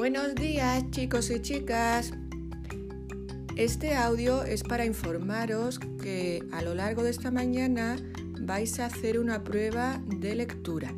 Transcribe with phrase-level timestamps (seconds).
[0.00, 2.14] Buenos días chicos y chicas.
[3.56, 7.96] Este audio es para informaros que a lo largo de esta mañana
[8.40, 10.94] vais a hacer una prueba de lectura.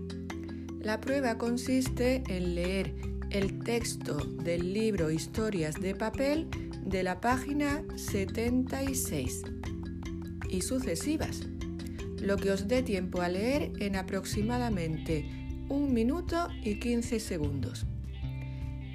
[0.79, 2.95] La prueba consiste en leer
[3.31, 6.47] el texto del libro Historias de papel
[6.87, 9.43] de la página 76
[10.49, 11.41] y sucesivas,
[12.21, 15.29] lo que os dé tiempo a leer en aproximadamente
[15.69, 17.85] un minuto y 15 segundos.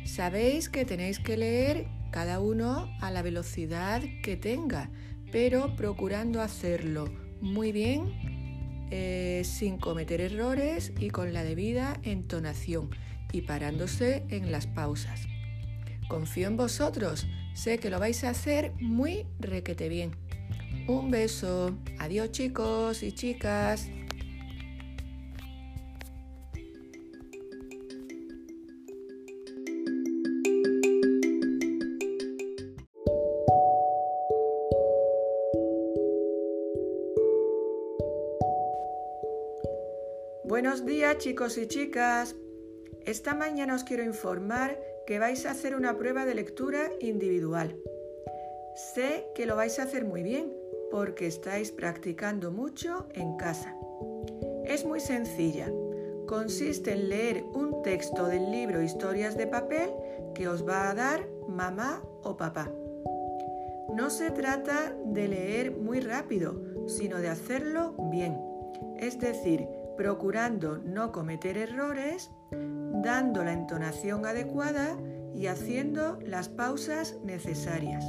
[0.08, 4.90] Sabéis que tenéis que leer cada uno a la velocidad que tenga,
[5.34, 7.06] pero procurando hacerlo
[7.42, 12.90] muy bien, eh, sin cometer errores y con la debida entonación
[13.34, 15.28] y parándose en las pausas.
[16.08, 20.12] Confío en vosotros, sé que lo vais a hacer muy requete bien.
[20.88, 23.90] Un beso, adiós chicos y chicas.
[40.48, 42.38] Buenos días chicos y chicas.
[43.06, 47.76] Esta mañana os quiero informar que vais a hacer una prueba de lectura individual.
[48.74, 50.56] Sé que lo vais a hacer muy bien
[50.90, 53.76] porque estáis practicando mucho en casa.
[54.64, 55.70] Es muy sencilla.
[56.28, 59.90] Consiste en leer un texto del libro Historias de papel
[60.34, 62.72] que os va a dar mamá o papá.
[63.94, 68.40] No se trata de leer muy rápido, sino de hacerlo bien.
[68.98, 69.68] Es decir,
[69.98, 74.98] procurando no cometer errores, dando la entonación adecuada
[75.36, 78.06] y haciendo las pausas necesarias.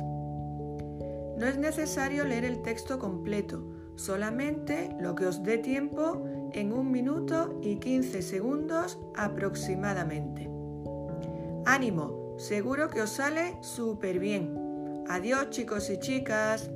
[1.39, 3.65] No es necesario leer el texto completo,
[3.97, 10.51] solamente lo que os dé tiempo en un minuto y 15 segundos aproximadamente.
[11.65, 15.05] Ánimo, seguro que os sale súper bien.
[15.09, 16.71] Adiós chicos y chicas.